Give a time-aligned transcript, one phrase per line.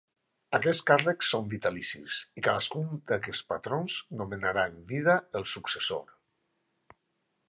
[0.57, 6.05] Aquests càrrecs són vitalicis i cadascun d'aquests patrons nomenarà en vida el successor.